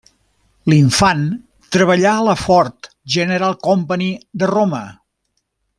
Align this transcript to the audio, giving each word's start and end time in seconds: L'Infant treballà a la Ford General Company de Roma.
L'Infant 0.71 1.21
treballà 1.75 2.13
a 2.21 2.25
la 2.29 2.35
Ford 2.45 2.91
General 3.17 3.57
Company 3.69 4.11
de 4.45 4.51
Roma. 4.57 4.83